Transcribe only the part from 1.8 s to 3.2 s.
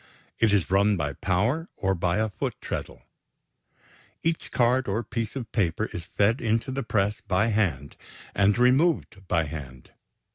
by a foot treadle.